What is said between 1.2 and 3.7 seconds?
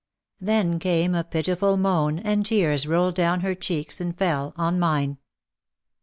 pitiful moan, and tears rolled down her